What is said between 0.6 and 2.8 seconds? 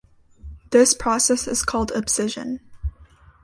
This process is called abscission.